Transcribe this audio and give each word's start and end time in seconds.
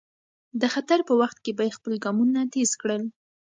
د 0.61 0.63
خطر 0.73 0.99
په 1.07 1.13
وخت 1.21 1.37
کې 1.43 1.51
به 1.57 1.63
یې 1.67 1.75
خپل 1.77 1.93
ګامونه 2.03 2.41
تېز 2.53 2.69
کړل. 2.81 3.03